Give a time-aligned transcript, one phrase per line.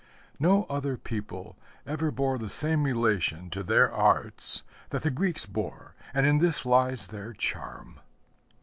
[0.39, 5.93] No other people ever bore the same relation to their arts that the Greeks bore;
[6.11, 7.99] and in this lies their charm.